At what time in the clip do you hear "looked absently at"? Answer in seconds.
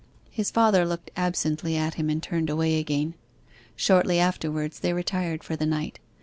0.83-1.93